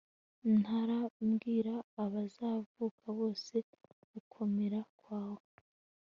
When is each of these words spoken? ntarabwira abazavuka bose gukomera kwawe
ntarabwira 0.59 1.73
abazavuka 2.03 3.05
bose 3.19 3.55
gukomera 4.11 4.79
kwawe 4.97 5.45